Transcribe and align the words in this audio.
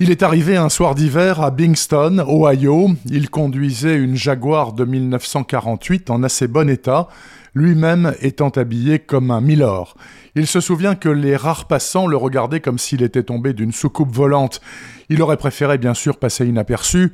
Il 0.00 0.12
est 0.12 0.22
arrivé 0.22 0.56
un 0.56 0.68
soir 0.68 0.94
d'hiver 0.94 1.42
à 1.42 1.50
Bingston, 1.50 2.24
Ohio. 2.28 2.90
Il 3.06 3.30
conduisait 3.30 3.96
une 3.96 4.14
Jaguar 4.14 4.72
de 4.72 4.84
1948 4.84 6.10
en 6.10 6.22
assez 6.22 6.46
bon 6.46 6.70
état, 6.70 7.08
lui-même 7.52 8.14
étant 8.20 8.50
habillé 8.50 9.00
comme 9.00 9.32
un 9.32 9.40
milord. 9.40 9.96
Il 10.36 10.46
se 10.46 10.60
souvient 10.60 10.94
que 10.94 11.08
les 11.08 11.34
rares 11.34 11.66
passants 11.66 12.06
le 12.06 12.16
regardaient 12.16 12.60
comme 12.60 12.78
s'il 12.78 13.02
était 13.02 13.24
tombé 13.24 13.54
d'une 13.54 13.72
soucoupe 13.72 14.14
volante. 14.14 14.60
Il 15.08 15.20
aurait 15.20 15.36
préféré 15.36 15.78
bien 15.78 15.94
sûr 15.94 16.18
passer 16.18 16.46
inaperçu, 16.46 17.12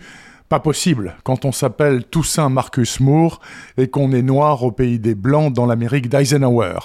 pas 0.49 0.61
possible 0.61 1.17
quand 1.25 1.45
on 1.45 1.53
s'appelle 1.53 2.05
Toussaint 2.05 2.49
Marcus 2.49 3.01
Moore 3.01 3.41
et 3.79 3.89
qu'on 3.89 4.13
est 4.13 4.23
noir 4.23 4.63
au 4.63 4.73
pays 4.73 4.99
des 4.99 5.15
Blancs 5.15 5.53
dans 5.53 5.67
l'Amérique 5.67 6.09
d'Eisenhower. 6.09 6.79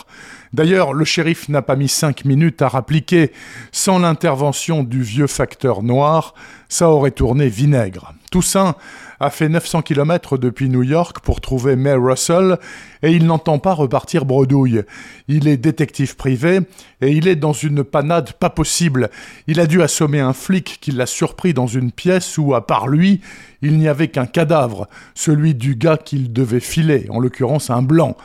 D'ailleurs, 0.53 0.93
le 0.93 1.05
shérif 1.05 1.49
n'a 1.49 1.61
pas 1.61 1.75
mis 1.75 1.89
cinq 1.89 2.25
minutes 2.25 2.61
à 2.61 2.69
rappliquer. 2.69 3.31
Sans 3.71 3.99
l'intervention 3.99 4.83
du 4.83 5.03
vieux 5.03 5.27
facteur 5.27 5.83
noir, 5.83 6.33
ça 6.69 6.89
aurait 6.89 7.11
tourné 7.11 7.49
vinaigre. 7.49 8.13
Toussaint 8.29 8.75
a 9.19 9.29
fait 9.29 9.49
900 9.49 9.81
km 9.81 10.37
depuis 10.37 10.69
New 10.69 10.83
York 10.83 11.19
pour 11.19 11.41
trouver 11.41 11.75
May 11.75 11.93
Russell 11.93 12.57
et 13.03 13.11
il 13.11 13.25
n'entend 13.25 13.59
pas 13.59 13.73
repartir 13.73 14.25
bredouille. 14.25 14.83
Il 15.27 15.47
est 15.47 15.57
détective 15.57 16.15
privé 16.15 16.59
et 17.01 17.11
il 17.11 17.27
est 17.27 17.35
dans 17.35 17.53
une 17.53 17.83
panade 17.83 18.33
pas 18.33 18.49
possible. 18.49 19.09
Il 19.47 19.59
a 19.59 19.67
dû 19.67 19.81
assommer 19.81 20.19
un 20.19 20.33
flic 20.33 20.79
qui 20.79 20.91
l'a 20.91 21.05
surpris 21.05 21.53
dans 21.53 21.67
une 21.67 21.91
pièce 21.91 22.37
où, 22.37 22.55
à 22.55 22.65
part 22.65 22.87
lui, 22.87 23.21
il 23.61 23.77
n'y 23.77 23.87
avait 23.87 24.09
qu'un 24.09 24.25
cadavre, 24.25 24.87
celui 25.15 25.55
du 25.55 25.75
gars 25.75 25.97
qu'il 25.97 26.31
devait 26.31 26.59
filer, 26.59 27.07
en 27.09 27.19
l'occurrence 27.19 27.69
un 27.69 27.81
blanc. 27.81 28.15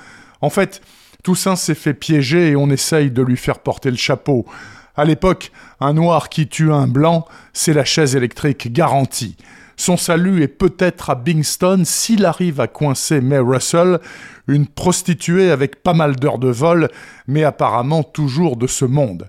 En 0.41 0.51
fait, 0.51 0.81
Toussaint 1.25 1.57
s'est 1.57 1.75
fait 1.75 1.95
piéger 1.95 2.51
et 2.51 2.57
on 2.57 2.69
essaye 2.69 3.11
de 3.11 3.23
lui 3.23 3.39
faire 3.39 3.59
porter 3.59 3.91
le 3.91 3.97
chapeau. 3.97 4.45
À 4.97 5.05
l'époque, 5.05 5.51
un 5.81 5.93
noir 5.93 6.29
qui 6.29 6.47
tue 6.47 6.73
un 6.73 6.87
blanc, 6.87 7.27
c'est 7.53 7.73
la 7.73 7.85
chaise 7.85 8.15
électrique 8.15 8.73
garantie. 8.73 9.37
Son 9.77 9.97
salut 9.97 10.43
est 10.43 10.49
peut-être 10.49 11.11
à 11.11 11.17
Bingston 11.17 11.83
s'il 11.85 12.25
arrive 12.25 12.61
à 12.61 12.69
coincer 12.69 13.21
May 13.21 13.39
Russell, 13.39 13.99
une 14.47 14.69
prostituée 14.69 15.51
avec 15.51 15.83
pas 15.83 15.95
mal 15.95 16.15
d'heures 16.15 16.39
de 16.39 16.51
vol, 16.51 16.89
mais 17.27 17.43
apparemment 17.43 18.05
toujours 18.05 18.57
de 18.57 18.69
ce 18.69 18.85
monde. 18.85 19.29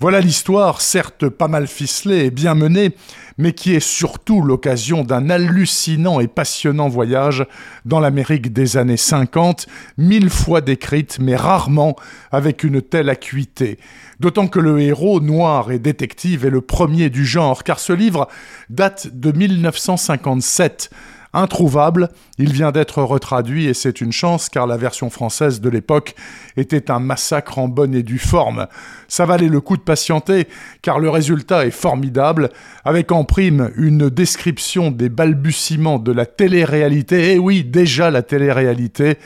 Voilà 0.00 0.20
l'histoire, 0.20 0.80
certes 0.80 1.28
pas 1.28 1.48
mal 1.48 1.66
ficelée 1.66 2.26
et 2.26 2.30
bien 2.30 2.54
menée, 2.54 2.94
mais 3.36 3.52
qui 3.52 3.74
est 3.74 3.80
surtout 3.80 4.42
l'occasion 4.42 5.02
d'un 5.02 5.28
hallucinant 5.28 6.20
et 6.20 6.28
passionnant 6.28 6.88
voyage 6.88 7.44
dans 7.84 7.98
l'Amérique 7.98 8.52
des 8.52 8.76
années 8.76 8.96
50, 8.96 9.66
mille 9.96 10.30
fois 10.30 10.60
décrite, 10.60 11.18
mais 11.18 11.34
rarement 11.34 11.96
avec 12.30 12.62
une 12.62 12.80
telle 12.80 13.10
acuité. 13.10 13.80
D'autant 14.20 14.46
que 14.46 14.60
le 14.60 14.80
héros, 14.80 15.18
noir 15.20 15.72
et 15.72 15.80
détective, 15.80 16.46
est 16.46 16.50
le 16.50 16.60
premier 16.60 17.10
du 17.10 17.26
genre, 17.26 17.64
car 17.64 17.80
ce 17.80 17.92
livre 17.92 18.28
date 18.70 19.08
de 19.12 19.32
1957 19.32 20.90
introuvable. 21.32 22.08
Il 22.38 22.52
vient 22.52 22.72
d'être 22.72 23.02
retraduit 23.02 23.66
et 23.66 23.74
c'est 23.74 24.00
une 24.00 24.12
chance 24.12 24.48
car 24.48 24.66
la 24.66 24.76
version 24.76 25.10
française 25.10 25.60
de 25.60 25.68
l'époque 25.68 26.14
était 26.56 26.90
un 26.90 26.98
massacre 27.00 27.58
en 27.58 27.68
bonne 27.68 27.94
et 27.94 28.02
due 28.02 28.18
forme. 28.18 28.66
Ça 29.08 29.26
valait 29.26 29.48
le 29.48 29.60
coup 29.60 29.76
de 29.76 29.82
patienter 29.82 30.48
car 30.82 30.98
le 30.98 31.10
résultat 31.10 31.66
est 31.66 31.70
formidable 31.70 32.50
avec 32.84 33.12
en 33.12 33.24
prime 33.24 33.70
une 33.76 34.08
description 34.08 34.90
des 34.90 35.08
balbutiements 35.08 35.98
de 35.98 36.12
la 36.12 36.26
télé-réalité. 36.26 37.34
Eh 37.34 37.38
oui, 37.38 37.64
déjà 37.64 38.10
la 38.10 38.22
télé-réalité 38.22 39.18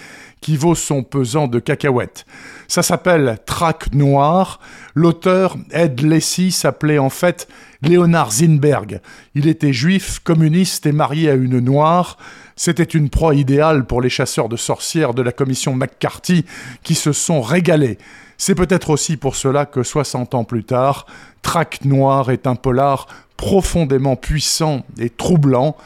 qui 0.42 0.58
vaut 0.58 0.74
son 0.74 1.02
pesant 1.02 1.46
de 1.46 1.58
cacahuètes. 1.58 2.26
Ça 2.68 2.82
s'appelle 2.82 3.38
Trac 3.46 3.94
Noir. 3.94 4.60
L'auteur, 4.94 5.56
Ed 5.70 6.02
Lacey, 6.02 6.50
s'appelait 6.50 6.98
en 6.98 7.08
fait 7.08 7.48
Léonard 7.80 8.32
Zinberg. 8.32 9.00
Il 9.34 9.48
était 9.48 9.72
juif, 9.72 10.18
communiste 10.18 10.84
et 10.84 10.92
marié 10.92 11.30
à 11.30 11.34
une 11.34 11.60
noire. 11.60 12.18
C'était 12.56 12.82
une 12.82 13.08
proie 13.08 13.34
idéale 13.34 13.86
pour 13.86 14.02
les 14.02 14.10
chasseurs 14.10 14.48
de 14.48 14.56
sorcières 14.56 15.14
de 15.14 15.22
la 15.22 15.32
commission 15.32 15.74
McCarthy 15.74 16.44
qui 16.82 16.94
se 16.94 17.12
sont 17.12 17.40
régalés. 17.40 17.96
C'est 18.36 18.56
peut-être 18.56 18.90
aussi 18.90 19.16
pour 19.16 19.36
cela 19.36 19.64
que 19.64 19.84
60 19.84 20.34
ans 20.34 20.44
plus 20.44 20.64
tard, 20.64 21.06
Trac 21.42 21.84
Noir 21.84 22.30
est 22.30 22.48
un 22.48 22.56
polar 22.56 23.06
profondément 23.36 24.16
puissant 24.16 24.84
et 24.98 25.10
troublant. 25.10 25.76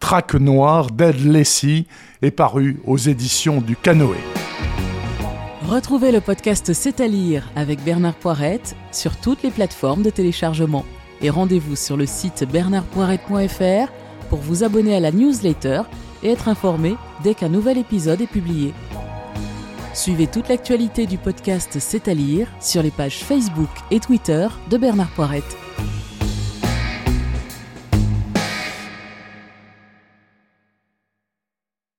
Trac 0.00 0.34
Noir 0.34 0.90
d'Ed 0.90 1.24
Lacey 1.24 1.86
est 2.22 2.30
paru 2.30 2.80
aux 2.86 2.98
éditions 2.98 3.60
du 3.60 3.76
Canoë. 3.76 4.18
Retrouvez 5.68 6.12
le 6.12 6.20
podcast 6.20 6.72
C'est 6.72 7.00
à 7.00 7.08
lire 7.08 7.50
avec 7.56 7.82
Bernard 7.82 8.14
Poirette 8.14 8.76
sur 8.92 9.16
toutes 9.16 9.42
les 9.42 9.50
plateformes 9.50 10.02
de 10.02 10.10
téléchargement. 10.10 10.84
Et 11.22 11.30
rendez-vous 11.30 11.76
sur 11.76 11.96
le 11.96 12.06
site 12.06 12.44
bernardpoirette.fr 12.50 13.90
pour 14.28 14.38
vous 14.38 14.62
abonner 14.62 14.94
à 14.94 15.00
la 15.00 15.10
newsletter 15.10 15.82
et 16.22 16.30
être 16.30 16.48
informé 16.48 16.96
dès 17.24 17.34
qu'un 17.34 17.48
nouvel 17.48 17.78
épisode 17.78 18.20
est 18.20 18.26
publié. 18.26 18.74
Suivez 19.92 20.26
toute 20.26 20.48
l'actualité 20.48 21.06
du 21.06 21.16
podcast 21.18 21.78
C'est 21.80 22.06
à 22.06 22.14
lire 22.14 22.48
sur 22.60 22.82
les 22.82 22.90
pages 22.90 23.24
Facebook 23.24 23.70
et 23.90 23.98
Twitter 23.98 24.46
de 24.70 24.76
Bernard 24.76 25.10
Poirette. 25.16 25.56